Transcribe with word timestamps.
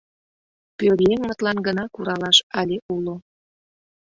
Пӧръеҥмытлан 0.77 1.57
гына 1.67 1.83
куралаш 1.93 2.37
але 2.59 2.77
уло. 2.95 3.15